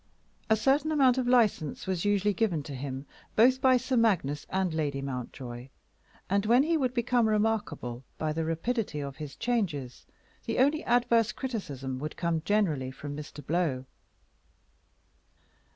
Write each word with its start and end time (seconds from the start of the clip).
A 0.49 0.55
certain 0.55 0.91
amount 0.91 1.19
of 1.19 1.27
license 1.27 1.85
was 1.85 2.05
usually 2.05 2.33
given 2.33 2.63
to 2.63 2.73
him, 2.73 3.05
both 3.35 3.61
by 3.61 3.77
Sir 3.77 3.95
Magnus 3.95 4.47
and 4.49 4.73
Lady 4.73 4.99
Mountjoy, 4.99 5.69
and 6.27 6.43
when 6.47 6.63
he 6.63 6.75
would 6.75 6.95
become 6.95 7.29
remarkable 7.29 8.03
by 8.17 8.33
the 8.33 8.43
rapidity 8.43 8.99
of 8.99 9.17
his 9.17 9.35
changes 9.35 10.07
the 10.47 10.57
only 10.57 10.83
adverse 10.85 11.31
criticism 11.31 11.99
would 11.99 12.17
come 12.17 12.41
generally 12.43 12.89
from 12.89 13.15
Mr. 13.15 13.45
Blow. 13.45 13.85